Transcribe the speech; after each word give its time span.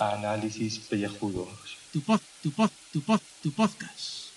Análisis 0.00 0.80
pellejudos. 0.80 1.78
Tu 1.92 2.00
pod, 2.00 2.20
tu 2.42 2.50
pod, 2.50 2.70
tu 2.92 3.00
pod, 3.00 3.20
tu 3.44 3.52
podcast. 3.52 4.32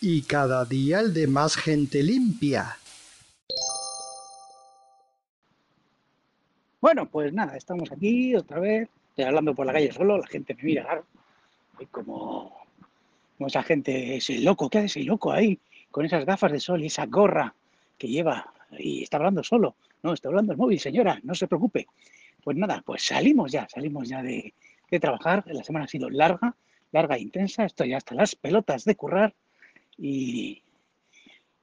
Y 0.00 0.22
cada 0.22 0.64
día 0.64 1.00
el 1.00 1.12
de 1.12 1.26
más 1.26 1.56
gente 1.56 2.04
limpia. 2.04 2.78
Bueno, 6.80 7.06
pues 7.06 7.32
nada, 7.32 7.56
estamos 7.56 7.90
aquí 7.90 8.36
otra 8.36 8.60
vez. 8.60 8.88
Estoy 9.10 9.24
hablando 9.24 9.52
por 9.52 9.66
la 9.66 9.72
calle 9.72 9.90
solo, 9.90 10.18
la 10.18 10.28
gente 10.28 10.54
me 10.54 10.62
mira 10.62 10.84
raro. 10.84 11.04
Y 11.80 11.86
como, 11.86 12.56
como 13.36 13.48
esa 13.48 13.64
gente, 13.64 14.18
ese 14.18 14.38
loco, 14.38 14.70
¿qué 14.70 14.78
hace 14.78 14.86
ese 14.86 15.02
loco 15.02 15.32
ahí? 15.32 15.58
Con 15.90 16.06
esas 16.06 16.24
gafas 16.24 16.52
de 16.52 16.60
sol 16.60 16.84
y 16.84 16.86
esa 16.86 17.06
gorra 17.06 17.52
que 17.98 18.08
lleva 18.08 18.52
y 18.78 19.02
está 19.02 19.18
hablando 19.18 19.42
solo. 19.42 19.76
No, 20.02 20.12
está 20.12 20.28
hablando 20.28 20.52
el 20.52 20.58
móvil, 20.58 20.80
señora, 20.80 21.20
no 21.22 21.34
se 21.34 21.46
preocupe. 21.46 21.86
Pues 22.42 22.56
nada, 22.56 22.82
pues 22.84 23.04
salimos 23.04 23.52
ya, 23.52 23.68
salimos 23.68 24.08
ya 24.08 24.22
de, 24.22 24.52
de 24.90 25.00
trabajar. 25.00 25.44
La 25.46 25.62
semana 25.62 25.84
ha 25.84 25.88
sido 25.88 26.10
larga, 26.10 26.56
larga 26.90 27.16
e 27.16 27.20
intensa. 27.20 27.64
Estoy 27.64 27.90
ya 27.90 27.98
hasta 27.98 28.14
las 28.14 28.34
pelotas 28.34 28.84
de 28.84 28.96
currar. 28.96 29.34
Y 29.96 30.62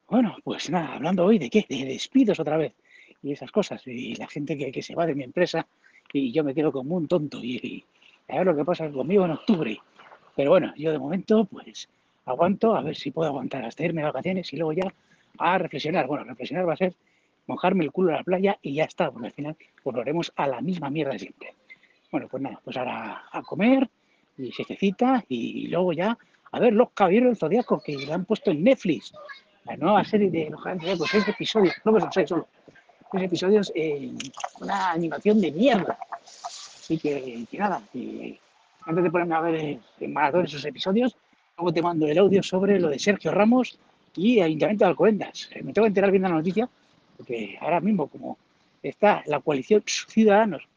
bueno, 0.08 0.38
pues 0.44 0.70
nada, 0.70 0.96
hablando 0.96 1.26
hoy 1.26 1.38
de 1.38 1.50
qué, 1.50 1.66
de 1.68 1.86
despidos 1.86 2.40
otra 2.40 2.58
vez 2.58 2.74
y 3.22 3.34
esas 3.34 3.52
cosas. 3.52 3.86
Y 3.86 4.16
la 4.16 4.28
gente 4.28 4.58
que, 4.58 4.72
que 4.72 4.82
se 4.82 4.96
va 4.96 5.06
de 5.06 5.16
mi 5.16 5.24
empresa 5.24 5.68
y 6.14 6.32
yo 6.32 6.44
me 6.44 6.56
quedo 6.56 6.72
como 6.72 6.96
un 6.96 7.08
tonto. 7.08 7.44
Y, 7.44 7.58
y 7.58 7.86
a 8.32 8.38
ver 8.38 8.46
lo 8.46 8.56
que 8.56 8.64
pasa 8.64 8.90
conmigo 8.90 9.26
en 9.26 9.32
octubre. 9.32 9.80
Pero 10.36 10.52
bueno, 10.52 10.74
yo 10.78 10.92
de 10.92 11.00
momento 11.00 11.46
pues 11.46 11.90
aguanto, 12.26 12.76
a 12.76 12.82
ver 12.82 12.96
si 12.96 13.12
puedo 13.12 13.28
aguantar 13.28 13.66
hasta 13.66 13.84
irme 13.84 14.02
de 14.02 14.08
vacaciones 14.08 14.54
y 14.54 14.58
luego 14.58 14.74
ya 14.74 14.94
a 15.38 15.58
reflexionar. 15.58 16.08
Bueno, 16.08 16.24
reflexionar 16.24 16.68
va 16.68 16.74
a 16.74 16.78
ser 16.78 16.94
mojarme 17.48 17.84
el 17.84 17.92
culo 17.92 18.12
en 18.12 18.18
la 18.18 18.24
playa 18.24 18.58
y 18.62 18.76
ya 18.76 18.86
está, 18.86 19.12
porque 19.12 19.28
al 19.28 19.34
final 19.34 19.56
volveremos 19.84 20.32
a 20.36 20.48
la 20.48 20.62
misma 20.62 20.90
mierda 20.90 21.18
siempre. 21.18 21.56
Bueno, 22.12 22.28
pues 22.28 22.42
nada, 22.42 22.60
pues 22.64 22.78
ahora 22.78 23.24
a 23.32 23.42
comer 23.42 23.90
y 24.38 24.52
siestecita 24.52 25.24
y 25.28 25.68
luego 25.68 25.94
ya 25.94 26.18
a 26.52 26.60
ver 26.60 26.74
los 26.74 26.92
caballeros 26.92 27.30
del 27.30 27.38
Zodíaco 27.38 27.82
que 27.82 27.98
la 28.06 28.16
han 28.16 28.26
puesto 28.26 28.52
en 28.52 28.64
Netflix. 28.64 29.14
La 29.66 29.76
nueva 29.78 30.04
serie 30.04 30.30
de 30.32 30.50
los 30.50 30.62
caballeros 30.64 31.08
seis 31.10 31.28
episodios, 31.28 31.76
no 31.84 31.92
me 31.92 32.02
son 32.02 32.12
seis 32.12 32.30
solo. 32.30 32.48
Seis 33.12 33.24
episodios 33.24 33.72
en 33.76 34.18
una 34.62 34.92
animación 34.92 35.42
de 35.42 35.52
mierda. 35.52 35.98
Así 36.24 36.98
que, 36.98 37.46
que 37.50 37.58
nada, 37.58 37.82
que 37.92 38.40
antes 38.86 39.04
de 39.04 39.12
ponerme 39.12 39.36
a 39.36 39.42
ver 39.42 39.80
en 40.00 40.14
maratón 40.14 40.46
esos 40.46 40.66
episodios, 40.66 41.16
luego 41.58 41.74
te 41.74 41.82
mando 41.82 42.08
el 42.08 42.18
audio 42.18 42.42
sobre 42.42 42.80
lo 42.80 42.90
de 42.90 42.98
Sergio 42.98 43.32
Ramos 43.32 43.80
y 44.16 44.40
Ayuntamiento 44.42 44.86
de 44.86 44.90
Alcobendas. 44.90 45.50
Eh, 45.54 45.64
Me 45.64 45.74
tengo 45.74 45.86
que 45.86 45.90
enterar 45.90 46.12
bien 46.12 46.24
de 46.24 46.30
la 46.30 46.36
noticia, 46.36 46.70
porque 47.18 47.58
ahora 47.62 47.80
mismo, 47.80 48.08
como 48.08 48.38
está 48.82 49.24
la 49.26 49.40
coalición 49.40 49.84
Ciudadanos 49.86 50.68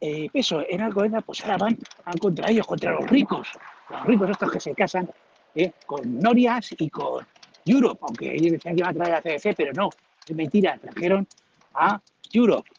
eh, 0.00 0.28
peso 0.30 0.62
en 0.68 0.80
Alcobendas, 0.80 1.24
pues 1.24 1.42
ahora 1.42 1.58
van 1.58 1.78
a 2.04 2.12
contra 2.16 2.50
ellos, 2.50 2.66
contra 2.66 2.92
los 2.92 3.08
ricos. 3.10 3.48
Los 3.90 4.04
ricos 4.04 4.30
estos 4.30 4.52
que 4.52 4.60
se 4.60 4.74
casan 4.74 5.10
eh, 5.54 5.72
con 5.86 6.20
Norias 6.20 6.74
y 6.78 6.88
con 6.88 7.26
Europe, 7.64 7.98
aunque 8.02 8.34
ellos 8.34 8.52
decían 8.52 8.76
que 8.76 8.80
iban 8.80 8.90
a 8.90 9.04
traer 9.04 9.14
a 9.14 9.22
CDC, 9.22 9.56
pero 9.56 9.72
no, 9.72 9.90
es 10.26 10.36
mentira, 10.36 10.78
trajeron 10.78 11.26
a 11.74 12.00
Europe. 12.32 12.70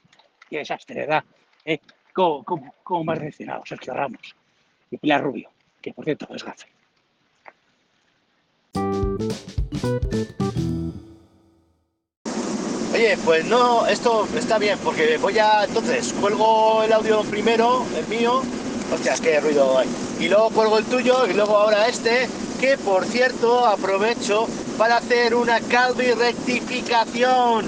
Qué 0.50 0.60
desastre, 0.60 1.02
¿verdad? 1.02 1.24
Eh, 1.66 1.80
¿cómo, 2.14 2.44
cómo, 2.44 2.76
cómo 2.84 3.04
me 3.04 3.12
ha 3.14 3.16
reaccionado 3.16 3.64
Sergio 3.66 3.94
Ramos 3.94 4.36
y 4.90 4.98
Pilar 4.98 5.22
Rubio? 5.22 5.50
Que 5.82 5.94
por 5.94 6.06
cierto 6.06 6.28
es 6.34 6.44
gafe. 6.44 6.68
Oye, 13.00 13.18
pues 13.24 13.46
no, 13.46 13.88
esto 13.88 14.28
está 14.38 14.58
bien, 14.58 14.78
porque 14.84 15.16
voy 15.16 15.40
a, 15.40 15.64
entonces, 15.64 16.14
cuelgo 16.20 16.84
el 16.84 16.92
audio 16.92 17.22
primero, 17.22 17.86
el 17.98 18.06
mío, 18.08 18.42
hostias, 18.94 19.22
qué 19.22 19.40
ruido 19.40 19.78
hay, 19.78 19.88
y 20.20 20.28
luego 20.28 20.50
cuelgo 20.50 20.78
el 20.80 20.84
tuyo, 20.84 21.26
y 21.26 21.32
luego 21.32 21.56
ahora 21.56 21.88
este, 21.88 22.28
que 22.60 22.78
por 22.78 23.06
cierto 23.06 23.66
aprovecho 23.66 24.50
para 24.78 24.98
hacer 24.98 25.34
una 25.34 25.62
calvi 25.62 26.12
rectificación, 26.12 27.68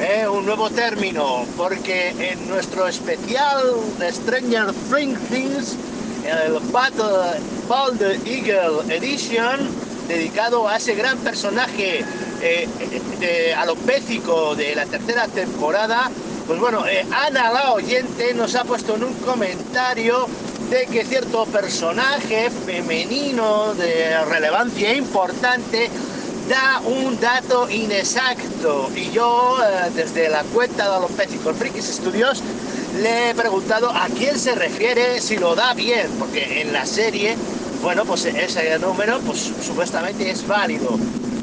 ¿eh? 0.00 0.26
un 0.26 0.46
nuevo 0.46 0.70
término, 0.70 1.44
porque 1.58 2.14
en 2.18 2.48
nuestro 2.48 2.88
especial 2.88 3.74
de 3.98 4.10
Stranger 4.10 4.72
Things, 5.30 5.76
el 6.24 6.58
Battle 6.72 7.38
Bald 7.68 8.00
Eagle 8.26 8.96
Edition, 8.96 9.68
dedicado 10.08 10.66
a 10.66 10.78
ese 10.78 10.94
gran 10.94 11.18
personaje 11.18 12.02
eh, 12.42 12.68
de 13.18 13.54
alopécico 13.54 14.54
de 14.54 14.74
la 14.74 14.86
tercera 14.86 15.28
temporada, 15.28 16.10
pues 16.46 16.58
bueno, 16.58 16.86
eh, 16.86 17.06
Ana 17.10 17.52
la 17.52 17.72
oyente 17.72 18.34
nos 18.34 18.54
ha 18.54 18.64
puesto 18.64 18.96
en 18.96 19.04
un 19.04 19.14
comentario 19.14 20.26
de 20.70 20.86
que 20.86 21.04
cierto 21.04 21.46
personaje 21.46 22.50
femenino 22.50 23.74
de 23.74 24.24
relevancia 24.24 24.94
importante 24.94 25.90
da 26.48 26.80
un 26.84 27.20
dato 27.20 27.70
inexacto 27.70 28.90
y 28.96 29.10
yo 29.10 29.58
eh, 29.62 29.90
desde 29.94 30.28
la 30.28 30.42
cuenta 30.44 30.88
de 30.88 30.96
alopécico 30.96 31.54
Frikis 31.54 31.86
Studios 31.86 32.42
le 33.00 33.30
he 33.30 33.34
preguntado 33.34 33.90
a 33.90 34.08
quién 34.08 34.38
se 34.38 34.54
refiere 34.54 35.20
si 35.20 35.36
lo 35.36 35.54
da 35.54 35.74
bien, 35.74 36.08
porque 36.18 36.62
en 36.62 36.72
la 36.72 36.86
serie 36.86 37.36
bueno, 37.82 38.04
pues 38.04 38.26
ese 38.26 38.78
número 38.78 39.20
pues 39.20 39.52
supuestamente 39.62 40.30
es 40.30 40.46
válido. 40.46 40.98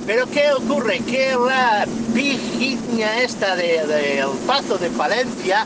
Pero 0.08 0.26
¿qué 0.28 0.54
ocurre? 0.54 1.00
Que 1.00 1.36
la 1.36 1.86
Virginia 2.14 3.22
esta 3.22 3.58
del 3.58 3.90
de, 3.90 4.20
El 4.20 4.30
Pazo 4.48 4.78
de 4.78 4.90
Palencia 4.90 5.66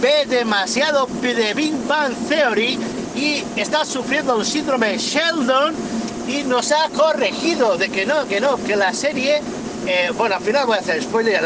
ve 0.00 0.26
demasiado 0.26 1.08
de 1.20 1.52
Big 1.54 1.74
Bang 1.88 2.14
Theory 2.28 2.78
y 3.16 3.42
está 3.56 3.84
sufriendo 3.84 4.38
el 4.38 4.46
síndrome 4.46 4.96
Sheldon 4.96 5.74
y 6.28 6.44
nos 6.44 6.70
ha 6.70 6.88
corregido 6.90 7.76
de 7.76 7.88
que 7.88 8.06
no, 8.06 8.28
que 8.28 8.40
no, 8.40 8.56
que 8.62 8.76
la 8.76 8.92
serie, 8.92 9.42
eh, 9.88 10.12
bueno, 10.16 10.36
al 10.36 10.42
final 10.42 10.66
voy 10.66 10.76
a 10.76 10.80
hacer 10.80 11.02
spoiler, 11.02 11.42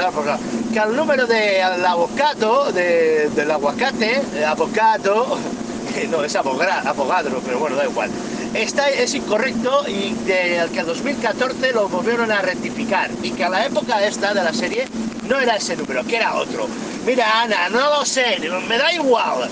que 0.70 0.78
el 0.78 0.94
número 0.94 1.26
de 1.26 1.62
avocado, 1.62 2.70
de, 2.72 3.30
del 3.34 3.50
aguacate, 3.50 4.20
el 4.36 4.44
avocado, 4.44 5.38
no, 6.10 6.22
es 6.22 6.36
abogado, 6.36 6.90
abogado, 6.90 7.40
pero 7.42 7.58
bueno, 7.58 7.76
da 7.76 7.84
igual 7.86 8.10
está, 8.54 8.88
es 8.90 9.14
incorrecto 9.14 9.84
y 9.88 10.14
de, 10.24 10.68
que 10.72 10.80
en 10.80 10.86
2014 10.86 11.72
lo 11.72 11.88
volvieron 11.88 12.30
a 12.30 12.40
rectificar 12.40 13.10
y 13.22 13.30
que 13.30 13.44
a 13.44 13.48
la 13.48 13.66
época 13.66 14.04
esta 14.06 14.32
de 14.32 14.42
la 14.42 14.52
serie 14.52 14.88
no 15.28 15.38
era 15.40 15.56
ese 15.56 15.76
número, 15.76 16.04
que 16.04 16.16
era 16.16 16.34
otro. 16.34 16.68
Mira, 17.06 17.42
Ana, 17.42 17.68
no 17.68 17.98
lo 17.98 18.04
sé, 18.04 18.38
me 18.68 18.78
da 18.78 18.92
igual, 18.92 19.48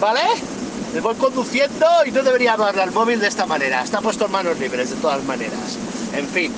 ¿vale? 0.00 0.20
Me 0.94 1.00
voy 1.00 1.14
conduciendo 1.14 1.86
y 2.04 2.10
no 2.10 2.22
debería 2.22 2.52
hablarle 2.52 2.82
al 2.82 2.92
móvil 2.92 3.18
de 3.18 3.28
esta 3.28 3.46
manera. 3.46 3.82
Está 3.82 4.00
puesto 4.00 4.26
en 4.26 4.32
manos 4.32 4.58
libres 4.58 4.90
de 4.90 4.96
todas 4.96 5.24
maneras. 5.24 5.78
En 6.14 6.28
fin, 6.28 6.52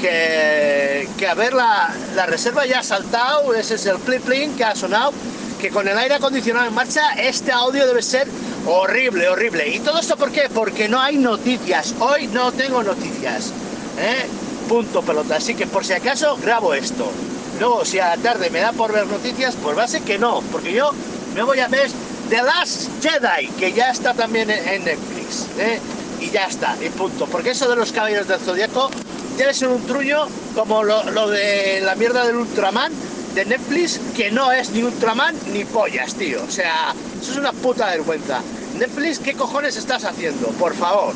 que, 0.00 1.08
que 1.16 1.26
a 1.26 1.34
ver, 1.34 1.54
la, 1.54 1.94
la 2.14 2.26
reserva 2.26 2.66
ya 2.66 2.80
ha 2.80 2.82
saltado, 2.82 3.54
ese 3.54 3.76
es 3.76 3.86
el 3.86 3.96
clip 3.98 4.22
que 4.56 4.64
ha 4.64 4.74
sonado, 4.74 5.12
que 5.58 5.70
con 5.70 5.88
el 5.88 5.96
aire 5.98 6.14
acondicionado 6.14 6.66
en 6.66 6.74
marcha 6.74 7.14
este 7.14 7.50
audio 7.50 7.86
debe 7.86 8.02
ser 8.02 8.28
Horrible, 8.70 9.26
horrible. 9.30 9.66
¿Y 9.66 9.78
todo 9.78 9.98
esto 9.98 10.18
por 10.18 10.30
qué? 10.30 10.50
Porque 10.52 10.90
no 10.90 11.00
hay 11.00 11.16
noticias. 11.16 11.94
Hoy 12.00 12.26
no 12.26 12.52
tengo 12.52 12.82
noticias. 12.82 13.50
¿eh? 13.98 14.26
Punto 14.68 15.00
pelota. 15.00 15.36
Así 15.36 15.54
que 15.54 15.66
por 15.66 15.86
si 15.86 15.94
acaso 15.94 16.36
grabo 16.36 16.74
esto. 16.74 17.10
Luego, 17.58 17.86
si 17.86 17.98
a 17.98 18.14
la 18.14 18.18
tarde 18.18 18.50
me 18.50 18.60
da 18.60 18.72
por 18.72 18.92
ver 18.92 19.06
noticias, 19.06 19.56
pues 19.62 19.76
va 19.76 19.84
a 19.84 19.88
ser 19.88 20.02
que 20.02 20.18
no. 20.18 20.42
Porque 20.52 20.74
yo 20.74 20.90
me 21.34 21.42
voy 21.44 21.60
a 21.60 21.68
ver 21.68 21.88
The 22.28 22.42
Last 22.42 22.90
Jedi, 23.00 23.48
que 23.58 23.72
ya 23.72 23.90
está 23.90 24.12
también 24.12 24.50
en 24.50 24.84
Netflix. 24.84 25.46
¿eh? 25.58 25.80
Y 26.20 26.28
ya 26.28 26.44
está, 26.44 26.76
y 26.84 26.90
punto. 26.90 27.24
Porque 27.24 27.52
eso 27.52 27.70
de 27.70 27.76
los 27.76 27.90
caballeros 27.90 28.28
del 28.28 28.38
zodiaco 28.38 28.90
debe 29.38 29.54
ser 29.54 29.68
un 29.68 29.86
truño 29.86 30.26
como 30.54 30.82
lo, 30.84 31.10
lo 31.12 31.30
de 31.30 31.80
la 31.80 31.94
mierda 31.94 32.26
del 32.26 32.36
Ultraman 32.36 32.92
de 33.34 33.46
Netflix, 33.46 33.98
que 34.14 34.30
no 34.30 34.52
es 34.52 34.70
ni 34.72 34.82
Ultraman 34.82 35.34
ni 35.54 35.64
pollas, 35.64 36.14
tío. 36.14 36.42
O 36.46 36.50
sea, 36.50 36.92
eso 37.20 37.32
es 37.32 37.38
una 37.38 37.52
puta 37.52 37.86
vergüenza. 37.86 38.42
Netflix, 38.78 39.18
¿qué 39.18 39.34
cojones 39.34 39.76
estás 39.76 40.04
haciendo? 40.04 40.48
Por 40.50 40.72
favor. 40.72 41.12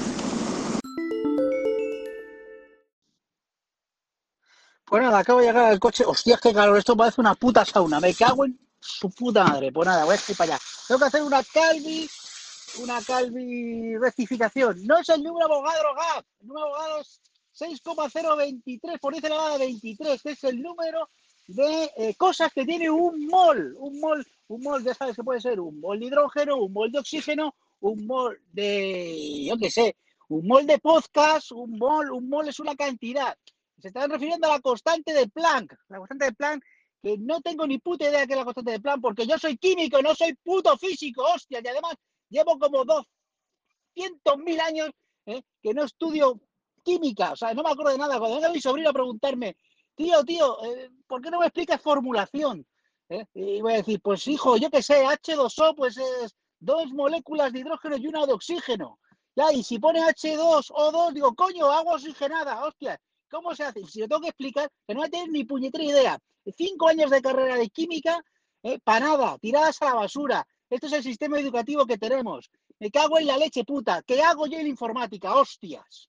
Pues 4.84 5.02
nada, 5.02 5.20
acabo 5.20 5.38
de 5.38 5.46
llegar 5.46 5.66
al 5.66 5.78
coche. 5.78 6.04
Hostias, 6.04 6.40
qué 6.40 6.52
calor, 6.52 6.76
esto 6.76 6.96
parece 6.96 7.20
una 7.20 7.36
puta 7.36 7.64
sauna. 7.64 8.00
Me 8.00 8.12
cago 8.14 8.46
en 8.46 8.58
su 8.80 9.08
puta 9.10 9.44
madre. 9.44 9.70
Pues 9.70 9.86
nada, 9.86 10.04
voy 10.04 10.16
a 10.16 10.30
ir 10.30 10.36
para 10.36 10.54
allá. 10.54 10.64
Tengo 10.88 10.98
que 10.98 11.06
hacer 11.06 11.22
una 11.22 11.42
calvi, 11.44 12.10
una 12.82 13.00
calvi 13.00 13.96
rectificación. 13.96 14.84
No 14.84 14.98
es 14.98 15.08
el 15.10 15.22
número 15.22 15.46
abogado 15.46 15.94
GAP. 15.94 16.26
El 16.40 16.48
número 16.48 16.66
abogado 16.66 17.00
es 17.00 17.20
6,023, 17.52 18.98
por 18.98 19.14
dice 19.14 19.28
la 19.28 19.56
23, 19.56 20.20
que 20.20 20.30
es 20.32 20.44
el 20.44 20.60
número 20.60 21.08
de 21.46 21.90
eh, 21.96 22.14
cosas 22.16 22.52
que 22.52 22.64
tiene 22.64 22.90
un 22.90 23.26
mol, 23.26 23.76
un 23.78 24.00
mol, 24.00 24.26
un 24.52 24.62
mol, 24.62 24.84
ya 24.84 24.94
sabes 24.94 25.16
que 25.16 25.24
puede 25.24 25.40
ser 25.40 25.60
un 25.60 25.80
mol 25.80 25.98
de 25.98 26.06
hidrógeno, 26.06 26.56
un 26.58 26.72
mol 26.72 26.92
de 26.92 26.98
oxígeno, 26.98 27.54
un 27.80 28.06
mol 28.06 28.38
de, 28.52 29.46
yo 29.46 29.56
qué 29.56 29.70
sé, 29.70 29.96
un 30.28 30.46
mol 30.46 30.66
de 30.66 30.78
podcast, 30.78 31.52
un 31.52 31.78
mol, 31.78 32.12
un 32.12 32.28
mol 32.28 32.48
es 32.48 32.60
una 32.60 32.74
cantidad. 32.76 33.36
Se 33.80 33.88
estaban 33.88 34.10
refiriendo 34.10 34.46
a 34.46 34.52
la 34.52 34.60
constante 34.60 35.12
de 35.12 35.26
Planck. 35.28 35.74
La 35.88 35.98
constante 35.98 36.26
de 36.26 36.32
Planck, 36.32 36.64
que 37.02 37.16
no 37.18 37.40
tengo 37.40 37.66
ni 37.66 37.78
puta 37.78 38.08
idea 38.08 38.26
que 38.26 38.34
es 38.34 38.38
la 38.38 38.44
constante 38.44 38.72
de 38.72 38.80
Planck, 38.80 39.00
porque 39.00 39.26
yo 39.26 39.38
soy 39.38 39.56
químico, 39.56 40.02
no 40.02 40.14
soy 40.14 40.34
puto 40.34 40.76
físico, 40.76 41.24
hostia. 41.24 41.60
Y 41.64 41.66
además 41.66 41.94
llevo 42.28 42.58
como 42.58 42.84
200.000 42.84 44.60
años 44.60 44.90
¿eh? 45.26 45.42
que 45.62 45.72
no 45.72 45.84
estudio 45.84 46.40
química. 46.84 47.32
O 47.32 47.36
sea, 47.36 47.54
no 47.54 47.62
me 47.62 47.70
acuerdo 47.70 47.92
de 47.92 47.98
nada. 47.98 48.18
Cuando 48.18 48.36
venga 48.36 48.52
mi 48.52 48.60
sobrino 48.60 48.90
a 48.90 48.92
preguntarme, 48.92 49.56
tío, 49.96 50.22
tío, 50.24 50.62
eh, 50.64 50.90
¿por 51.06 51.22
qué 51.22 51.30
no 51.30 51.40
me 51.40 51.46
explicas 51.46 51.80
formulación? 51.80 52.66
Y 53.34 53.60
voy 53.60 53.74
a 53.74 53.76
decir, 53.76 54.00
pues 54.00 54.26
hijo, 54.28 54.56
yo 54.56 54.70
qué 54.70 54.82
sé, 54.82 55.04
H2O, 55.04 55.74
pues 55.76 55.96
es 55.96 56.34
dos 56.58 56.92
moléculas 56.92 57.52
de 57.52 57.60
hidrógeno 57.60 57.96
y 57.96 58.06
una 58.06 58.26
de 58.26 58.32
oxígeno. 58.32 58.98
Ya, 59.34 59.52
y 59.52 59.62
si 59.62 59.78
pone 59.78 60.00
H2O2, 60.00 61.12
digo, 61.12 61.34
coño, 61.34 61.70
agua 61.70 61.94
oxigenada, 61.94 62.64
hostia, 62.64 63.00
¿cómo 63.30 63.54
se 63.54 63.64
hace? 63.64 63.84
Si 63.86 64.00
lo 64.00 64.08
tengo 64.08 64.22
que 64.22 64.28
explicar, 64.28 64.70
que 64.86 64.94
no 64.94 65.00
voy 65.00 65.08
a 65.08 65.10
tener 65.10 65.28
ni 65.30 65.44
puñetera 65.44 65.84
idea. 65.84 66.18
Cinco 66.56 66.88
años 66.88 67.10
de 67.10 67.22
carrera 67.22 67.56
de 67.56 67.68
química, 67.70 68.22
eh, 68.62 68.78
para 68.84 69.06
nada, 69.06 69.38
tiradas 69.38 69.80
a 69.82 69.86
la 69.86 69.94
basura. 69.94 70.46
Esto 70.68 70.86
es 70.86 70.92
el 70.92 71.02
sistema 71.02 71.38
educativo 71.38 71.86
que 71.86 71.98
tenemos. 71.98 72.50
Me 72.78 72.90
cago 72.90 73.18
en 73.18 73.26
la 73.26 73.36
leche 73.36 73.64
puta. 73.64 74.02
¿Qué 74.02 74.22
hago 74.22 74.46
yo 74.46 74.58
en 74.58 74.66
informática? 74.66 75.34
Hostias. 75.34 76.08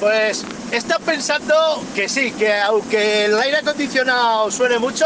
Pues 0.00 0.46
está 0.72 0.98
pensando 0.98 1.54
que 1.94 2.08
sí, 2.08 2.32
que 2.32 2.58
aunque 2.58 3.26
el 3.26 3.38
aire 3.38 3.58
acondicionado 3.58 4.50
suene 4.50 4.78
mucho, 4.78 5.04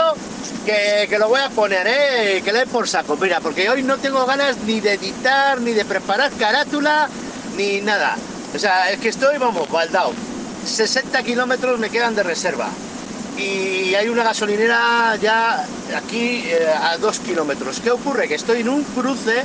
que, 0.64 1.06
que 1.08 1.18
lo 1.18 1.28
voy 1.28 1.40
a 1.40 1.50
poner, 1.50 1.84
¿eh? 1.86 2.42
Que 2.44 2.52
le 2.52 2.60
dé 2.60 2.66
por 2.66 2.86
saco. 2.86 3.16
Mira, 3.16 3.40
porque 3.40 3.68
hoy 3.68 3.82
no 3.82 3.98
tengo 3.98 4.24
ganas 4.24 4.56
ni 4.58 4.80
de 4.80 4.92
editar, 4.92 5.60
ni 5.60 5.72
de 5.72 5.84
preparar 5.84 6.30
carátula, 6.32 7.08
ni 7.56 7.80
nada. 7.80 8.16
O 8.54 8.58
sea, 8.58 8.92
es 8.92 9.00
que 9.00 9.08
estoy, 9.08 9.36
vamos, 9.38 9.68
baldao. 9.68 10.12
60 10.64 11.24
kilómetros 11.24 11.78
me 11.80 11.90
quedan 11.90 12.14
de 12.14 12.22
reserva. 12.22 12.68
Y 13.36 13.96
hay 13.96 14.08
una 14.08 14.22
gasolinera 14.22 15.16
ya 15.20 15.66
aquí 15.96 16.44
eh, 16.46 16.68
a 16.72 16.96
2 16.98 17.18
kilómetros. 17.18 17.80
¿Qué 17.80 17.90
ocurre? 17.90 18.28
Que 18.28 18.36
estoy 18.36 18.60
en 18.60 18.68
un 18.68 18.84
cruce 18.84 19.42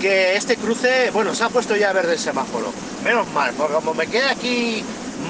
que 0.00 0.36
este 0.36 0.56
cruce, 0.56 1.10
bueno, 1.12 1.34
se 1.36 1.44
ha 1.44 1.48
puesto 1.50 1.76
ya 1.76 1.92
verde 1.92 2.14
el 2.14 2.18
semáforo. 2.18 2.72
Menos 3.06 3.28
mal, 3.32 3.52
porque 3.56 3.74
como 3.74 3.94
me 3.94 4.06
queda 4.08 4.32
aquí 4.32 4.82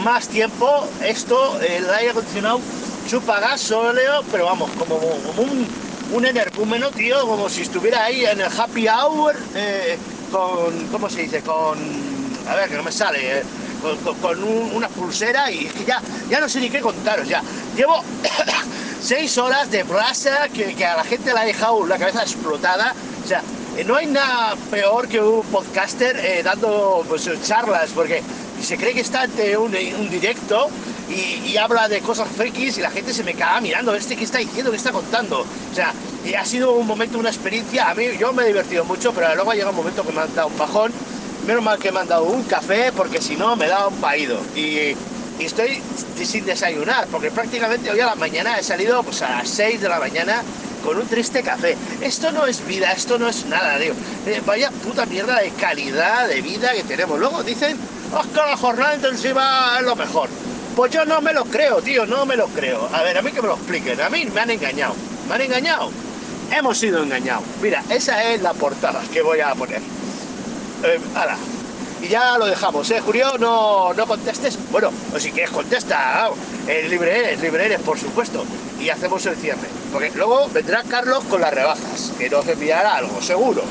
más 0.02 0.28
tiempo, 0.28 0.88
esto, 1.04 1.60
el 1.60 1.88
aire 1.90 2.10
acondicionado 2.12 2.58
chupa 3.06 3.38
gas, 3.38 3.60
sóleo, 3.60 4.24
pero 4.32 4.46
vamos, 4.46 4.70
como, 4.78 4.98
como 4.98 5.42
un, 5.42 5.68
un 6.12 6.24
energúmeno, 6.26 6.90
tío, 6.90 7.20
como 7.26 7.48
si 7.50 7.62
estuviera 7.62 8.04
ahí 8.04 8.24
en 8.24 8.40
el 8.40 8.48
happy 8.58 8.88
hour, 8.88 9.36
eh, 9.54 9.98
con, 10.32 10.86
¿cómo 10.90 11.10
se 11.10 11.22
dice? 11.22 11.42
Con, 11.42 11.78
a 12.48 12.54
ver, 12.56 12.70
que 12.70 12.76
no 12.76 12.82
me 12.82 12.90
sale, 12.92 13.40
eh, 13.40 13.42
con, 13.82 13.96
con- 13.98 14.16
con 14.20 14.42
un- 14.42 14.72
una 14.74 14.88
pulsera 14.88 15.50
y 15.50 15.66
es 15.66 15.72
que 15.74 15.84
ya, 15.84 16.00
ya 16.30 16.40
no 16.40 16.48
sé 16.48 16.60
ni 16.60 16.70
qué 16.70 16.80
contaros, 16.80 17.28
ya. 17.28 17.42
Llevo 17.76 18.02
seis 19.02 19.36
horas 19.38 19.70
de 19.70 19.84
plaza 19.84 20.48
que, 20.48 20.74
que 20.74 20.86
a 20.86 20.96
la 20.96 21.04
gente 21.04 21.32
le 21.32 21.38
ha 21.40 21.44
dejado 21.44 21.86
la 21.86 21.98
cabeza 21.98 22.22
explotada, 22.22 22.94
o 23.22 23.28
sea, 23.28 23.42
no 23.84 23.96
hay 23.96 24.06
nada 24.06 24.56
peor 24.70 25.08
que 25.08 25.20
un 25.20 25.42
podcaster 25.46 26.16
eh, 26.16 26.42
dando 26.42 27.04
pues, 27.08 27.28
charlas, 27.42 27.90
porque 27.94 28.22
se 28.62 28.76
cree 28.76 28.94
que 28.94 29.00
está 29.00 29.22
ante 29.22 29.56
un, 29.56 29.70
directo 29.70 30.68
y, 31.08 31.56
habla 31.56 31.88
de 31.88 32.00
cosas 32.00 32.28
frikis 32.28 32.78
y 32.78 32.80
la 32.82 32.90
gente 32.90 33.14
se 33.14 33.24
me 33.24 33.34
caga 33.34 33.60
mirando, 33.60 33.94
este 33.94 34.16
que 34.16 34.24
está 34.24 34.38
diciendo, 34.38 34.70
que 34.70 34.76
está 34.76 34.92
contando. 34.92 35.40
O 35.40 35.74
sea, 35.74 35.92
y 36.24 36.34
ha 36.34 36.44
sido 36.44 36.72
un 36.72 36.86
momento, 36.86 37.18
una 37.18 37.30
experiencia, 37.30 37.90
a 37.90 37.94
mí 37.94 38.04
yo 38.18 38.32
me 38.32 38.44
he 38.44 38.46
divertido 38.48 38.84
mucho, 38.84 39.12
pero 39.12 39.34
luego 39.34 39.50
ha 39.50 39.54
llegado 39.54 39.70
un 39.70 39.76
momento 39.76 40.04
que 40.04 40.12
me 40.12 40.20
han 40.20 40.34
dado 40.34 40.48
un 40.48 40.58
bajón. 40.58 40.92
Menos 41.46 41.62
mal 41.62 41.78
que 41.78 41.92
me 41.92 42.00
han 42.00 42.08
dado 42.08 42.24
un 42.24 42.42
café, 42.42 42.90
porque 42.92 43.22
si 43.22 43.36
no 43.36 43.54
me 43.56 43.68
daba 43.68 43.88
un 43.88 43.96
paído. 43.96 44.38
Y, 44.56 44.96
y 45.38 45.44
estoy 45.44 45.82
sin 46.24 46.44
desayunar, 46.44 47.06
porque 47.08 47.30
prácticamente 47.30 47.90
hoy 47.90 48.00
a 48.00 48.06
la 48.06 48.14
mañana 48.14 48.58
he 48.58 48.62
salido 48.62 49.02
pues, 49.02 49.22
a 49.22 49.30
las 49.30 49.48
6 49.48 49.80
de 49.80 49.88
la 49.88 49.98
mañana 49.98 50.42
con 50.84 50.96
un 50.98 51.06
triste 51.06 51.42
café. 51.42 51.76
Esto 52.00 52.32
no 52.32 52.46
es 52.46 52.64
vida, 52.66 52.92
esto 52.92 53.18
no 53.18 53.28
es 53.28 53.44
nada, 53.46 53.78
tío. 53.78 53.92
Eh, 54.26 54.40
vaya 54.46 54.70
puta 54.70 55.04
mierda 55.06 55.40
de 55.40 55.50
calidad 55.50 56.28
de 56.28 56.40
vida 56.40 56.72
que 56.72 56.84
tenemos. 56.84 57.18
Luego 57.18 57.42
dicen, 57.42 57.76
"Oh, 58.14 58.22
que 58.22 58.36
la 58.36 58.56
jornada 58.56 58.94
intensiva 58.94 59.76
es 59.78 59.84
lo 59.84 59.96
mejor. 59.96 60.28
Pues 60.76 60.92
yo 60.92 61.04
no 61.04 61.20
me 61.20 61.32
lo 61.32 61.44
creo, 61.44 61.80
tío, 61.82 62.06
no 62.06 62.26
me 62.26 62.36
lo 62.36 62.46
creo. 62.48 62.88
A 62.92 63.02
ver, 63.02 63.18
a 63.18 63.22
mí 63.22 63.32
que 63.32 63.40
me 63.42 63.48
lo 63.48 63.54
expliquen. 63.54 64.00
A 64.00 64.10
mí 64.10 64.26
me 64.26 64.40
han 64.40 64.50
engañado. 64.50 64.94
¿Me 65.28 65.34
han 65.34 65.40
engañado? 65.40 65.90
Hemos 66.52 66.78
sido 66.78 67.02
engañados. 67.02 67.44
Mira, 67.60 67.82
esa 67.90 68.22
es 68.30 68.42
la 68.42 68.52
portada 68.52 69.02
que 69.12 69.22
voy 69.22 69.40
a 69.40 69.54
poner. 69.54 69.80
Eh. 70.84 71.00
Y 72.02 72.08
ya 72.08 72.36
lo 72.36 72.46
dejamos, 72.46 72.90
¿eh, 72.90 73.00
Julio? 73.00 73.38
No, 73.38 73.94
no 73.94 74.06
contestes. 74.06 74.58
Bueno, 74.70 74.90
o 75.14 75.18
si 75.18 75.32
quieres 75.32 75.50
contesta. 75.50 76.30
El 76.68 76.90
libre 76.90 77.18
eres, 77.18 77.40
libre 77.40 77.66
eres, 77.66 77.80
por 77.80 77.98
supuesto. 77.98 78.44
Y 78.80 78.90
hacemos 78.90 79.24
el 79.26 79.36
cierre. 79.36 79.68
Porque 79.92 80.10
luego 80.14 80.48
vendrá 80.52 80.82
Carlos 80.82 81.24
con 81.24 81.40
las 81.40 81.54
rebajas, 81.54 82.12
que 82.18 82.28
nos 82.28 82.46
enviará 82.46 82.96
algo, 82.96 83.20
seguro. 83.22 83.62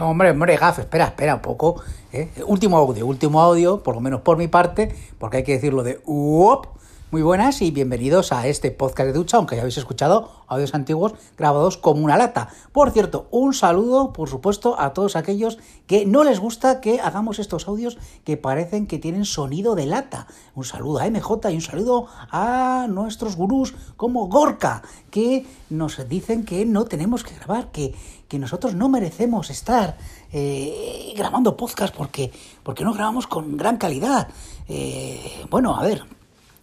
Hombre, 0.00 0.30
hombre, 0.30 0.56
Gaf, 0.56 0.78
espera, 0.78 1.04
espera 1.04 1.34
un 1.34 1.42
poco. 1.42 1.82
¿eh? 2.12 2.30
Último 2.46 2.78
audio, 2.78 3.06
último 3.06 3.40
audio, 3.42 3.82
por 3.82 3.94
lo 3.94 4.00
menos 4.00 4.22
por 4.22 4.38
mi 4.38 4.48
parte, 4.48 4.94
porque 5.18 5.38
hay 5.38 5.44
que 5.44 5.52
decirlo 5.52 5.82
de 5.82 6.00
UOP. 6.06 6.68
Muy 7.12 7.22
buenas 7.22 7.60
y 7.60 7.72
bienvenidos 7.72 8.30
a 8.30 8.46
este 8.46 8.70
podcast 8.70 9.08
de 9.08 9.12
ducha, 9.12 9.36
aunque 9.36 9.56
ya 9.56 9.62
habéis 9.62 9.78
escuchado 9.78 10.30
audios 10.46 10.76
antiguos 10.76 11.14
grabados 11.36 11.76
como 11.76 12.04
una 12.04 12.16
lata. 12.16 12.50
Por 12.70 12.92
cierto, 12.92 13.26
un 13.32 13.52
saludo, 13.52 14.12
por 14.12 14.28
supuesto, 14.28 14.78
a 14.78 14.92
todos 14.92 15.16
aquellos 15.16 15.58
que 15.88 16.06
no 16.06 16.22
les 16.22 16.38
gusta 16.38 16.80
que 16.80 17.00
hagamos 17.00 17.40
estos 17.40 17.66
audios 17.66 17.98
que 18.22 18.36
parecen 18.36 18.86
que 18.86 19.00
tienen 19.00 19.24
sonido 19.24 19.74
de 19.74 19.86
lata. 19.86 20.28
Un 20.54 20.62
saludo 20.62 21.00
a 21.00 21.10
MJ 21.10 21.50
y 21.50 21.56
un 21.56 21.62
saludo 21.62 22.06
a 22.30 22.86
nuestros 22.88 23.34
gurús 23.34 23.74
como 23.96 24.28
Gorka, 24.28 24.82
que 25.10 25.44
nos 25.68 26.08
dicen 26.08 26.44
que 26.44 26.64
no 26.64 26.84
tenemos 26.84 27.24
que 27.24 27.34
grabar, 27.34 27.72
que, 27.72 27.92
que 28.28 28.38
nosotros 28.38 28.76
no 28.76 28.88
merecemos 28.88 29.50
estar 29.50 29.98
eh, 30.32 31.12
grabando 31.16 31.56
podcast 31.56 31.92
porque, 31.92 32.30
porque 32.62 32.84
no 32.84 32.92
grabamos 32.92 33.26
con 33.26 33.56
gran 33.56 33.78
calidad. 33.78 34.28
Eh, 34.68 35.44
bueno, 35.50 35.76
a 35.76 35.82
ver, 35.82 36.04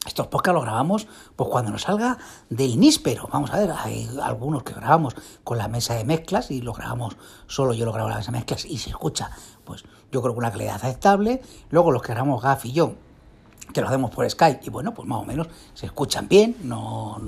estos 0.08 0.28
podcasts 0.28 0.56
los 0.56 0.64
grabamos 0.64 1.08
pues 1.36 1.50
cuando 1.50 1.72
nos 1.72 1.84
salga 1.84 2.18
del 2.50 2.80
níspero. 2.80 3.28
Vamos 3.32 3.52
a 3.52 3.60
ver, 3.60 3.72
hay 3.72 4.10
algunos 4.24 4.64
que 4.64 4.74
grabamos 4.74 5.16
con 5.44 5.58
la 5.58 5.68
mesa 5.68 5.96
de 5.96 6.06
mezclas 6.06 6.52
y 6.52 6.62
lo 6.62 6.74
grabamos 6.74 7.18
solo 7.48 7.74
yo 7.74 7.86
lo 7.86 7.92
grabo 7.92 8.08
en 8.08 8.14
la 8.14 8.18
mesa 8.20 8.32
de 8.32 8.38
mezclas 8.38 8.66
y 8.66 8.78
se 8.78 8.90
escucha, 8.90 9.32
pues 9.64 9.84
yo 10.12 10.22
creo 10.22 10.34
que 10.34 10.40
una 10.40 10.52
calidad 10.52 10.76
aceptable. 10.76 11.42
Luego 11.70 11.92
los 11.92 12.02
que 12.02 12.14
grabamos 12.14 12.42
Gaf 12.42 12.66
y 12.66 12.72
yo, 12.72 12.96
que 13.74 13.82
lo 13.82 13.88
hacemos 13.88 14.12
por 14.12 14.30
Skype 14.30 14.62
y 14.64 14.70
bueno, 14.70 14.94
pues 14.94 15.08
más 15.08 15.22
o 15.22 15.26
menos 15.26 15.48
se 15.74 15.86
escuchan 15.86 16.28
bien. 16.28 16.56
No, 16.64 17.22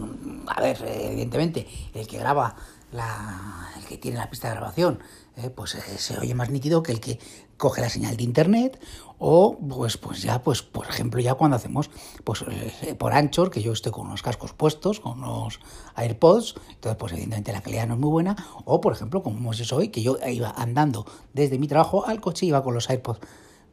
a 0.48 0.62
ver, 0.62 0.78
evidentemente, 0.88 1.68
el 1.94 2.08
que 2.08 2.18
graba 2.18 2.56
la, 2.92 3.70
el 3.78 3.86
que 3.86 3.98
tiene 3.98 4.18
la 4.18 4.30
pista 4.30 4.48
de 4.48 4.56
grabación, 4.56 5.00
eh, 5.36 5.50
pues 5.50 5.76
eh, 5.76 5.82
se 5.98 6.18
oye 6.18 6.34
más 6.34 6.50
nítido 6.50 6.82
que 6.82 6.92
el 6.92 7.00
que 7.00 7.20
coge 7.58 7.82
la 7.82 7.90
señal 7.90 8.16
de 8.16 8.24
internet 8.24 8.80
o 9.20 9.58
pues 9.58 9.98
pues 9.98 10.22
ya 10.22 10.42
pues 10.42 10.62
por 10.62 10.88
ejemplo 10.88 11.20
ya 11.20 11.36
cuando 11.36 11.58
hacemos 11.58 11.92
pues 12.24 12.44
eh, 12.48 12.96
por 12.96 13.14
Anchor 13.14 13.52
que 13.52 13.62
yo 13.62 13.74
estoy 13.74 13.92
con 13.92 14.08
unos 14.08 14.24
cascos 14.24 14.54
puestos 14.54 15.00
con 15.00 15.20
unos 15.20 15.60
AirPods 15.96 16.56
entonces 16.70 16.98
pues 16.98 17.14
evidentemente 17.14 17.52
la 17.52 17.62
calidad 17.62 17.88
no 17.88 17.94
es 17.96 18.00
muy 18.00 18.10
buena 18.10 18.36
o 18.66 18.82
por 18.82 18.94
ejemplo 18.94 19.22
como 19.22 19.52
es 19.52 19.74
hoy 19.74 19.90
que 19.90 20.02
yo 20.02 20.18
iba 20.28 20.50
andando 20.58 21.06
desde 21.34 21.60
mi 21.60 21.68
trabajo 21.68 22.08
al 22.08 22.22
coche 22.22 22.46
iba 22.46 22.64
con 22.64 22.74
los 22.74 22.90
AirPods 22.90 23.20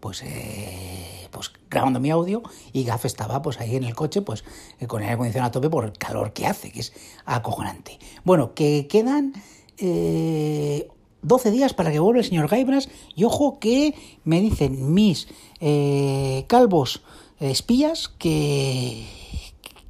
pues, 0.01 0.23
eh, 0.23 1.29
pues 1.31 1.53
grabando 1.71 2.01
mi 2.01 2.11
audio 2.11 2.43
y 2.73 2.85
Gaf 2.85 3.05
estaba 3.05 3.43
pues 3.43 3.61
ahí 3.61 3.77
en 3.77 3.85
el 3.85 3.95
coche 3.95 4.23
pues 4.23 4.45
eh, 4.79 4.87
con 4.87 5.01
el 5.01 5.07
aire 5.07 5.15
acondicionado 5.15 5.49
a 5.49 5.53
tope 5.53 5.71
por 5.71 5.85
el 5.85 5.93
calor 5.93 6.33
que 6.33 6.47
hace, 6.47 6.71
que 6.71 6.81
es 6.81 6.93
acojonante. 7.25 7.99
Bueno, 8.23 8.55
que 8.55 8.87
quedan 8.89 9.33
eh, 9.79 10.89
12 11.27 11.51
días 11.51 11.75
para 11.75 11.91
que 11.91 11.99
vuelva 11.99 12.21
el 12.21 12.27
señor 12.27 12.49
Gaibras 12.49 12.89
y 13.15 13.25
ojo 13.25 13.59
que 13.59 13.95
me 14.25 14.41
dicen 14.41 14.95
mis 14.95 15.29
eh, 15.61 16.45
calvos 16.47 17.03
espías 17.41 18.09
que, 18.09 19.07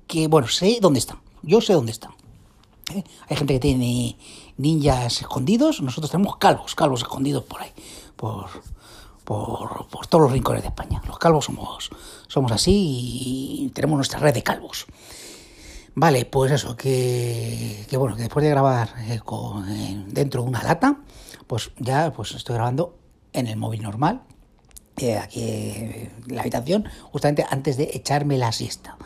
que, 0.07 0.29
bueno, 0.29 0.49
sé 0.49 0.79
dónde 0.81 0.99
están. 0.99 1.21
Yo 1.43 1.61
sé 1.61 1.75
dónde 1.75 1.93
están. 1.93 2.13
¿eh? 2.95 3.05
Hay 3.29 3.37
gente 3.37 3.55
que 3.55 3.61
tiene 3.61 4.17
ninjas 4.57 5.21
escondidos, 5.21 5.83
nosotros 5.83 6.11
tenemos 6.11 6.37
calvos, 6.39 6.75
calvos 6.75 7.03
escondidos 7.03 7.45
por 7.45 7.61
ahí, 7.61 7.73
por, 8.17 8.47
por, 9.25 9.87
por 9.89 10.07
todos 10.07 10.23
los 10.23 10.33
rincones 10.33 10.63
de 10.63 10.69
España. 10.69 11.03
Los 11.07 11.19
calvos 11.19 11.45
somos, 11.45 11.91
somos 12.29 12.51
así 12.53 12.73
y 13.67 13.71
tenemos 13.75 13.97
nuestra 13.97 14.19
red 14.19 14.33
de 14.33 14.43
calvos. 14.43 14.87
Vale, 15.99 16.27
pues 16.27 16.53
eso, 16.53 16.77
que, 16.77 17.87
que 17.89 17.97
bueno, 17.97 18.17
que 18.17 18.23
después 18.23 18.45
de 18.45 18.51
grabar 18.51 18.91
eh, 19.09 19.19
eh, 19.19 20.05
dentro 20.09 20.43
de 20.43 20.49
una 20.49 20.63
lata, 20.63 20.99
pues 21.47 21.71
ya 21.79 22.13
pues 22.13 22.33
estoy 22.33 22.55
grabando 22.55 22.99
en 23.33 23.47
el 23.47 23.57
móvil 23.57 23.83
normal, 23.83 24.23
eh, 24.99 25.19
aquí 25.19 25.41
eh, 25.41 26.11
en 26.29 26.35
la 26.35 26.43
habitación, 26.43 26.89
justamente 27.13 27.45
antes 27.49 27.77
de 27.77 27.91
echarme 27.93 28.39
la 28.39 28.53
siesta. 28.53 28.97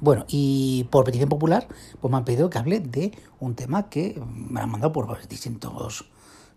Bueno, 0.00 0.24
y 0.28 0.84
por 0.90 1.04
petición 1.04 1.28
popular, 1.28 1.66
pues 2.00 2.10
me 2.10 2.16
han 2.16 2.24
pedido 2.24 2.48
que 2.48 2.58
hable 2.58 2.80
de 2.80 3.12
un 3.38 3.54
tema 3.54 3.90
que 3.90 4.20
me 4.26 4.60
han 4.60 4.70
mandado 4.70 4.92
por 4.92 5.28
distintos 5.28 6.06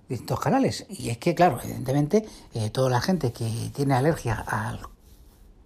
distintos 0.08 0.40
canales. 0.40 0.86
Y 0.90 1.10
es 1.10 1.18
que, 1.18 1.36
claro, 1.36 1.60
evidentemente, 1.64 2.26
eh, 2.54 2.70
toda 2.70 2.90
la 2.90 3.02
gente 3.02 3.32
que 3.32 3.72
tiene 3.74 3.94
alergia 3.96 4.44
al 4.48 4.80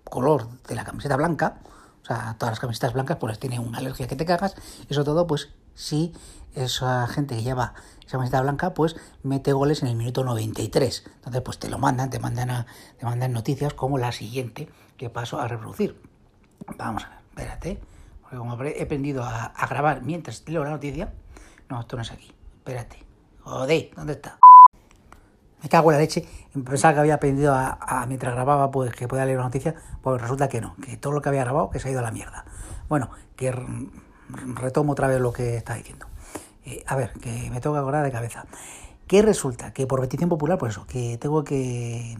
color 0.03 0.47
de 0.63 0.75
la 0.75 0.85
camiseta 0.85 1.17
blanca, 1.17 1.59
o 2.01 2.05
sea, 2.05 2.35
todas 2.37 2.53
las 2.53 2.59
camisetas 2.59 2.93
blancas, 2.93 3.17
pues 3.17 3.39
tiene 3.39 3.59
una 3.59 3.79
alergia 3.79 4.07
que 4.07 4.15
te 4.15 4.25
cagas. 4.25 4.55
Y 4.89 4.93
sobre 4.93 5.05
todo, 5.05 5.27
pues 5.27 5.49
si 5.77 6.11
esa 6.55 7.07
gente 7.07 7.35
que 7.35 7.43
lleva 7.43 7.75
esa 8.01 8.17
camiseta 8.17 8.41
blanca, 8.41 8.73
pues 8.73 8.95
mete 9.23 9.53
goles 9.53 9.83
en 9.83 9.89
el 9.89 9.95
minuto 9.95 10.23
93. 10.23 11.03
Entonces, 11.15 11.41
pues 11.43 11.59
te 11.59 11.69
lo 11.69 11.77
mandan, 11.77 12.09
te 12.09 12.19
mandan, 12.19 12.49
a, 12.49 12.65
te 12.97 13.05
mandan 13.05 13.31
noticias 13.31 13.73
como 13.73 13.97
la 13.97 14.11
siguiente 14.11 14.67
que 14.97 15.09
paso 15.09 15.39
a 15.39 15.47
reproducir. 15.47 16.01
Vamos 16.77 17.05
a 17.05 17.09
ver, 17.09 17.19
espérate. 17.29 17.79
Porque 18.21 18.37
como 18.37 18.61
he 18.63 18.81
aprendido 18.81 19.23
a, 19.23 19.53
grabar 19.69 20.01
mientras 20.01 20.43
leo 20.47 20.63
la 20.63 20.71
noticia, 20.71 21.13
no, 21.69 21.79
esto 21.79 21.95
no 21.95 22.01
es 22.01 22.11
aquí. 22.11 22.33
Espérate. 22.57 23.05
Joder, 23.43 23.91
¿dónde 23.95 24.13
está? 24.13 24.39
Me 25.61 25.69
cago 25.69 25.91
en 25.91 25.97
la 25.97 26.01
leche. 26.01 26.27
Pensaba 26.65 26.95
que 26.95 26.99
había 27.01 27.15
aprendido 27.15 27.53
a, 27.53 27.77
a, 27.79 28.05
mientras 28.07 28.33
grababa 28.33 28.71
pues 28.71 28.91
que 28.93 29.07
podía 29.07 29.25
leer 29.25 29.37
una 29.37 29.45
noticia, 29.45 29.75
pues 30.01 30.19
resulta 30.19 30.49
que 30.49 30.59
no, 30.59 30.75
que 30.77 30.97
todo 30.97 31.13
lo 31.13 31.21
que 31.21 31.29
había 31.29 31.43
grabado 31.43 31.69
que 31.69 31.79
se 31.79 31.87
ha 31.87 31.91
ido 31.91 31.99
a 31.99 32.03
la 32.03 32.11
mierda. 32.11 32.45
Bueno, 32.89 33.11
que 33.35 33.51
retomo 34.29 34.93
otra 34.93 35.07
vez 35.07 35.19
lo 35.19 35.33
que 35.33 35.57
está 35.57 35.75
diciendo. 35.75 36.07
Eh, 36.65 36.83
a 36.87 36.95
ver, 36.95 37.13
que 37.13 37.49
me 37.49 37.61
tengo 37.61 37.75
que 37.75 37.79
acordar 37.79 38.03
de 38.03 38.11
cabeza. 38.11 38.45
¿Qué 39.07 39.21
resulta? 39.21 39.71
Que 39.71 39.87
por 39.87 40.01
petición 40.01 40.29
popular, 40.29 40.57
pues 40.57 40.73
eso, 40.73 40.85
que 40.85 41.17
tengo 41.17 41.43
que 41.43 42.17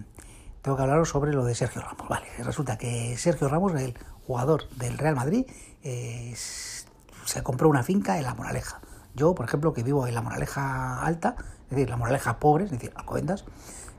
tengo 0.61 0.75
que 0.77 0.83
hablaros 0.83 1.09
sobre 1.09 1.33
lo 1.33 1.45
de 1.45 1.55
Sergio 1.55 1.81
Ramos. 1.81 2.07
Vale, 2.09 2.25
resulta 2.39 2.77
que 2.77 3.17
Sergio 3.17 3.47
Ramos, 3.47 3.73
el 3.75 3.93
jugador 4.25 4.69
del 4.71 4.97
Real 4.97 5.15
Madrid, 5.15 5.45
eh, 5.83 6.33
se 6.35 7.43
compró 7.43 7.69
una 7.69 7.83
finca 7.83 8.17
en 8.17 8.23
La 8.23 8.33
Moraleja. 8.33 8.81
Yo, 9.15 9.33
por 9.35 9.45
ejemplo, 9.45 9.73
que 9.73 9.83
vivo 9.83 10.07
en 10.07 10.15
La 10.15 10.21
Moraleja 10.21 11.01
Alta, 11.03 11.35
es 11.63 11.69
decir, 11.71 11.89
La 11.89 11.97
Moraleja 11.97 12.39
Pobre, 12.39 12.65
es 12.65 12.71
decir, 12.71 12.91
Alcobendas, 12.95 13.45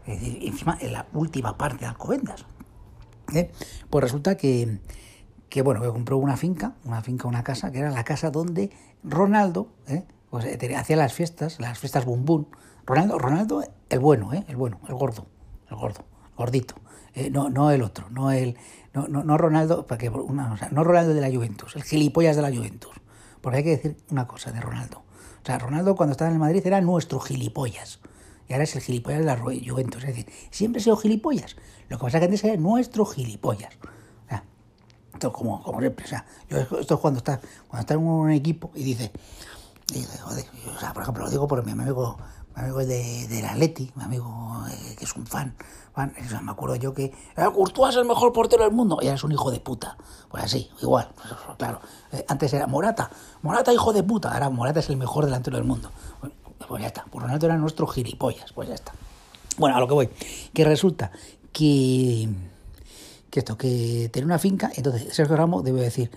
es 0.06 0.20
decir, 0.20 0.38
encima 0.42 0.78
en 0.80 0.92
la 0.92 1.06
última 1.12 1.56
parte 1.56 1.78
de 1.80 1.86
Alcobendas. 1.86 2.46
¿eh? 3.34 3.50
Pues 3.90 4.02
resulta 4.02 4.36
que, 4.36 4.80
que, 5.48 5.62
bueno, 5.62 5.80
que 5.80 5.88
compró 5.88 6.18
una 6.18 6.36
finca, 6.36 6.74
una 6.84 7.02
finca, 7.02 7.28
una 7.28 7.42
casa, 7.42 7.70
que 7.70 7.78
era 7.78 7.90
la 7.90 8.04
casa 8.04 8.30
donde 8.30 8.70
Ronaldo, 9.02 9.68
¿eh? 9.86 10.04
pues, 10.30 10.46
hacía 10.76 10.96
las 10.96 11.12
fiestas, 11.12 11.58
las 11.60 11.78
fiestas 11.78 12.04
bum 12.04 12.24
bum. 12.24 12.46
Ronaldo, 12.86 13.18
Ronaldo, 13.18 13.62
el 13.88 13.98
bueno, 13.98 14.32
¿eh? 14.32 14.44
el 14.48 14.56
bueno, 14.56 14.80
el 14.88 14.94
gordo, 14.94 15.26
el 15.70 15.76
gordo, 15.76 16.04
gordito. 16.36 16.74
Eh, 17.14 17.30
no, 17.30 17.50
no 17.50 17.70
el 17.70 17.82
otro, 17.82 18.08
no 18.10 18.30
el, 18.30 18.56
no, 18.94 19.08
no, 19.08 19.24
no 19.24 19.38
Ronaldo, 19.38 19.86
porque 19.86 20.08
una, 20.08 20.56
no 20.70 20.84
Ronaldo 20.84 21.14
de 21.14 21.20
la 21.20 21.30
Juventus, 21.30 21.76
el 21.76 21.82
gilipollas 21.82 22.36
de 22.36 22.42
la 22.42 22.54
Juventus. 22.54 22.92
Porque 23.40 23.58
hay 23.58 23.64
que 23.64 23.70
decir 23.70 23.96
una 24.10 24.26
cosa 24.26 24.50
de 24.52 24.60
Ronaldo. 24.60 25.02
O 25.42 25.46
sea, 25.46 25.58
Ronaldo 25.58 25.96
cuando 25.96 26.12
estaba 26.12 26.28
en 26.28 26.34
el 26.34 26.40
Madrid 26.40 26.66
era 26.66 26.80
nuestro 26.80 27.20
gilipollas. 27.20 28.00
Y 28.48 28.52
ahora 28.52 28.64
es 28.64 28.74
el 28.76 28.82
gilipollas 28.82 29.20
de 29.20 29.26
la 29.26 29.36
Juventus. 29.36 30.02
Es 30.02 30.08
decir, 30.08 30.26
siempre 30.50 30.80
ha 30.80 30.84
sido 30.84 30.96
gilipollas. 30.96 31.56
Lo 31.88 31.98
que 31.98 32.04
pasa 32.04 32.18
es 32.18 32.20
que 32.20 32.24
antes 32.26 32.44
era 32.44 32.56
nuestro 32.56 33.04
gilipollas. 33.04 33.76
Esto 35.12 35.32
como, 35.32 35.62
como 35.62 35.80
siempre. 35.80 36.04
Esto 36.48 36.94
es 36.94 37.00
cuando 37.00 37.18
está, 37.18 37.40
cuando 37.68 37.80
está 37.80 37.94
en 37.94 38.00
un 38.00 38.30
equipo 38.30 38.70
y 38.74 38.84
dice, 38.84 39.10
y 39.90 39.98
dice 40.00 40.20
o 40.22 40.94
por 40.94 41.02
ejemplo, 41.02 41.24
lo 41.24 41.30
digo 41.30 41.48
por 41.48 41.64
mi 41.64 41.72
amigo, 41.72 42.18
mi 42.54 42.62
amigo 42.62 42.78
de, 42.78 43.26
del 43.28 43.44
Atleti, 43.44 43.90
mi 43.94 44.04
amigo 44.04 44.64
eh, 44.70 44.96
que 44.96 45.04
es 45.04 45.16
un 45.16 45.26
fan. 45.26 45.54
me 45.96 46.50
acuerdo 46.50 46.76
yo 46.76 46.92
que 46.92 47.04
eh, 47.04 47.14
Courtois 47.54 47.94
es 47.94 47.96
el 47.96 48.04
mejor 48.04 48.32
portero 48.32 48.64
del 48.64 48.72
mundo 48.72 48.98
y 49.00 49.06
ahora 49.06 49.16
es 49.16 49.24
un 49.24 49.32
hijo 49.32 49.50
de 49.50 49.60
puta. 49.60 49.96
Pues 50.28 50.44
así, 50.44 50.70
igual, 50.82 51.10
pues, 51.14 51.56
claro. 51.56 51.80
Eh, 52.12 52.24
antes 52.28 52.52
era 52.52 52.66
Morata, 52.66 53.10
Morata 53.42 53.72
hijo 53.72 53.92
de 53.92 54.02
puta, 54.02 54.32
ahora 54.32 54.50
Morata 54.50 54.80
es 54.80 54.90
el 54.90 54.96
mejor 54.96 55.24
delantero 55.24 55.56
del 55.56 55.66
mundo. 55.66 55.90
Pues, 56.20 56.32
pues 56.68 56.82
ya 56.82 56.88
está, 56.88 57.04
por 57.04 57.22
Ronaldo 57.22 57.46
era 57.46 57.56
nuestro 57.56 57.86
gilipollas, 57.86 58.52
pues 58.52 58.68
ya 58.68 58.74
está. 58.74 58.92
Bueno, 59.56 59.76
a 59.76 59.80
lo 59.80 59.88
que 59.88 59.94
voy, 59.94 60.10
que 60.52 60.64
resulta 60.64 61.10
que, 61.52 62.28
que 63.30 63.40
esto, 63.40 63.56
que 63.56 64.08
tener 64.12 64.24
una 64.26 64.38
finca, 64.38 64.70
entonces 64.74 65.14
Sergio 65.14 65.36
Ramos 65.36 65.64
debe 65.64 65.80
decir, 65.82 66.10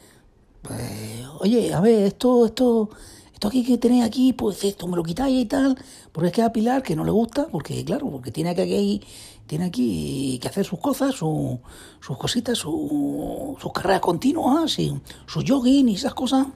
pues, 0.61 1.25
oye, 1.39 1.73
a 1.73 1.81
ver, 1.81 2.03
esto, 2.03 2.45
esto, 2.45 2.89
esto 3.33 3.47
aquí 3.47 3.63
que 3.65 3.77
tenéis 3.77 4.03
aquí, 4.03 4.33
pues 4.33 4.63
esto 4.63 4.87
me 4.87 4.95
lo 4.95 5.03
quitáis 5.03 5.41
y 5.41 5.45
tal, 5.45 5.77
porque 6.11 6.27
es 6.27 6.33
que 6.33 6.41
a 6.41 6.53
Pilar 6.53 6.83
que 6.83 6.95
no 6.95 7.03
le 7.03 7.11
gusta, 7.11 7.47
porque 7.51 7.83
claro, 7.83 8.09
porque 8.09 8.31
tiene 8.31 8.55
que 8.55 8.61
aquí, 8.61 9.01
tiene 9.47 9.65
aquí 9.65 10.39
que 10.41 10.47
hacer 10.47 10.65
sus 10.65 10.79
cosas, 10.79 11.15
su, 11.15 11.59
sus 11.99 12.17
cositas, 12.17 12.57
su, 12.57 13.57
sus 13.59 13.73
carreras 13.73 14.01
continuas, 14.01 14.77
y 14.79 14.99
su 15.25 15.43
jogging 15.45 15.89
y 15.89 15.95
esas 15.95 16.13
cosas, 16.13 16.47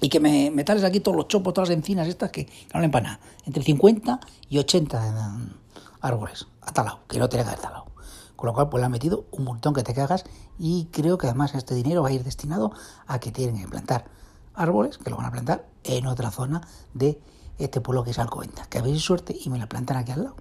y 0.00 0.08
que 0.08 0.20
me, 0.20 0.50
me 0.50 0.64
tales 0.64 0.84
aquí 0.84 1.00
todos 1.00 1.16
los 1.16 1.28
chopos, 1.28 1.54
todas 1.54 1.68
las 1.68 1.78
encinas 1.78 2.08
estas 2.08 2.30
que, 2.30 2.48
no 2.72 2.80
le 2.80 2.88
nada, 2.88 3.20
entre 3.46 3.62
50 3.62 4.20
y 4.48 4.58
80 4.58 5.38
árboles 6.00 6.46
atalados, 6.62 7.00
que 7.08 7.18
no 7.18 7.28
tiene 7.28 7.44
que 7.44 7.50
haber 7.50 7.62
talado. 7.62 7.93
Con 8.36 8.48
lo 8.48 8.54
cual, 8.54 8.68
pues 8.68 8.80
le 8.80 8.86
han 8.86 8.92
metido 8.92 9.26
un 9.30 9.44
montón 9.44 9.74
que 9.74 9.82
te 9.82 9.94
cagas 9.94 10.24
y 10.58 10.86
creo 10.86 11.18
que 11.18 11.26
además 11.26 11.54
este 11.54 11.74
dinero 11.74 12.02
va 12.02 12.08
a 12.08 12.12
ir 12.12 12.24
destinado 12.24 12.72
a 13.06 13.18
que 13.18 13.30
tienen 13.30 13.60
que 13.60 13.68
plantar 13.68 14.06
árboles, 14.54 14.98
que 14.98 15.10
lo 15.10 15.16
van 15.16 15.26
a 15.26 15.30
plantar 15.30 15.66
en 15.84 16.06
otra 16.06 16.30
zona 16.30 16.62
de 16.94 17.20
este 17.58 17.80
pueblo 17.80 18.04
que 18.04 18.10
es 18.10 18.18
Alcobendas. 18.18 18.66
Que 18.68 18.78
habéis 18.78 19.02
suerte 19.02 19.36
y 19.38 19.50
me 19.50 19.58
la 19.58 19.68
plantan 19.68 19.96
aquí 19.96 20.12
al 20.12 20.24
lado. 20.24 20.36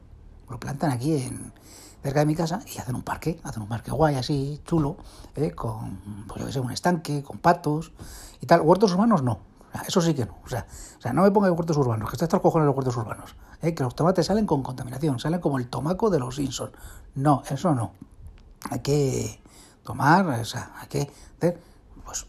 Lo 0.50 0.60
plantan 0.60 0.92
aquí 0.92 1.16
en 1.16 1.54
cerca 2.02 2.20
de 2.20 2.26
mi 2.26 2.36
casa 2.36 2.62
y 2.74 2.80
hacen 2.80 2.96
un 2.96 3.04
parque, 3.04 3.40
hacen 3.44 3.64
un 3.64 3.70
parque 3.70 3.92
guay 3.92 4.16
así, 4.16 4.60
chulo, 4.66 4.98
¿eh? 5.36 5.52
con, 5.52 6.26
pues 6.28 6.42
yo 6.42 6.48
que 6.48 6.54
sé, 6.54 6.60
un 6.60 6.72
estanque, 6.72 7.24
con 7.24 7.38
patos 7.38 7.94
y 8.42 8.46
tal. 8.46 8.62
Huertos 8.62 8.94
urbanos 8.94 9.24
no, 9.24 9.40
eso 9.82 10.02
sí 10.02 10.14
que 10.14 10.26
no. 10.26 10.38
O 10.46 10.50
sea, 10.50 10.66
o 10.98 11.02
sea 11.02 11.14
no 11.14 11.24
me 11.24 11.32
ponga 11.32 11.52
huertos 11.52 11.78
urbanos, 11.78 12.10
que 12.10 12.16
está 12.16 12.36
el 12.36 12.42
cojones 12.42 12.66
los 12.66 12.76
huertos 12.76 12.96
urbanos. 12.98 13.36
¿eh? 13.62 13.74
Que 13.74 13.84
los 13.84 13.96
tomates 13.96 14.26
salen 14.26 14.46
con 14.46 14.62
contaminación, 14.62 15.20
salen 15.20 15.40
como 15.40 15.58
el 15.58 15.68
tomaco 15.68 16.10
de 16.10 16.20
los 16.20 16.36
Simpsons. 16.36 16.72
No, 17.16 17.44
eso 17.50 17.74
no. 17.74 17.94
Hay 18.70 18.80
que 18.80 19.42
tomar, 19.84 20.26
o 20.28 20.46
sea, 20.46 20.72
hay 20.80 20.88
que 20.88 21.12
hacer, 21.38 21.60
pues, 22.06 22.26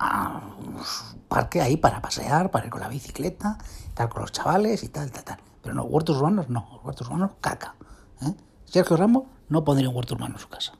un 0.00 1.20
parque 1.28 1.60
ahí 1.60 1.76
para 1.76 2.00
pasear, 2.00 2.50
para 2.50 2.66
ir 2.66 2.70
con 2.70 2.80
la 2.80 2.88
bicicleta, 2.88 3.58
estar 3.88 4.08
con 4.08 4.22
los 4.22 4.32
chavales 4.32 4.82
y 4.82 4.88
tal, 4.88 5.10
tal, 5.10 5.24
tal. 5.24 5.38
Pero 5.62 5.74
no, 5.74 5.84
huertos 5.84 6.16
urbanos 6.18 6.48
no, 6.48 6.80
huertos 6.84 7.06
urbanos 7.08 7.32
caca. 7.40 7.74
¿eh? 8.22 8.34
Sergio 8.64 8.96
Ramos 8.96 9.24
no 9.48 9.64
pondría 9.64 9.88
un 9.88 9.96
huerto 9.96 10.14
urbano 10.14 10.34
en 10.34 10.40
su 10.40 10.48
casa. 10.48 10.72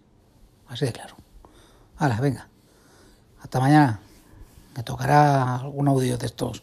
Así 0.68 0.84
de 0.84 0.92
claro. 0.92 1.16
Hala, 1.96 2.20
venga. 2.20 2.48
Hasta 3.40 3.60
mañana. 3.60 4.03
Me 4.74 4.82
tocará 4.82 5.56
algún 5.56 5.88
audio 5.88 6.18
de 6.18 6.26
estos 6.26 6.62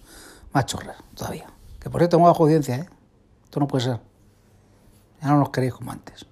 más 0.52 0.66
chorras 0.66 0.98
todavía. 1.16 1.48
Que 1.80 1.90
por 1.90 2.02
cierto, 2.02 2.18
tengo 2.18 2.28
bajo 2.28 2.44
audiencia, 2.44 2.76
¿eh? 2.76 2.90
Esto 3.44 3.60
no 3.60 3.68
puede 3.68 3.86
ser. 3.86 4.00
Ya 5.22 5.30
no 5.30 5.40
los 5.40 5.50
queréis 5.50 5.74
como 5.74 5.92
antes. 5.92 6.26